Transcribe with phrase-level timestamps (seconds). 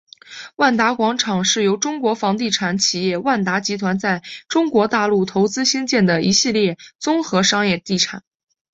[0.55, 8.23] 万达广场是由中国房地产企业万达集团在中国大陆投资兴建的一系列综合商业地产。